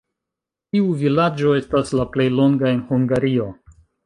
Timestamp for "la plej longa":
2.01-2.73